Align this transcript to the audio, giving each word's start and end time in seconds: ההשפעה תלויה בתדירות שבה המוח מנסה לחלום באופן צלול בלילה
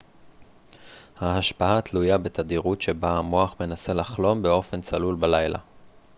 ההשפעה 1.19 1.81
תלויה 1.81 2.17
בתדירות 2.17 2.81
שבה 2.81 3.17
המוח 3.17 3.55
מנסה 3.59 3.93
לחלום 3.93 4.41
באופן 4.41 4.81
צלול 4.81 5.15
בלילה 5.15 5.59